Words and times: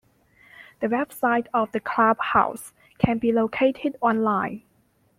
The 0.79 0.87
website 0.87 1.45
of 1.53 1.73
the 1.73 1.79
club 1.79 2.17
house 2.19 2.73
can 2.97 3.19
be 3.19 3.31
located 3.31 3.97
online. 4.01 4.63